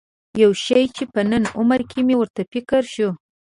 یو 0.41 0.51
شی 0.65 0.83
چې 0.95 1.03
په 1.13 1.21
نن 1.31 1.43
عمره 1.57 1.83
کې 1.91 1.99
مې 2.07 2.15
ورته 2.21 2.41
فکر 2.51 2.81
شو. 2.93 3.09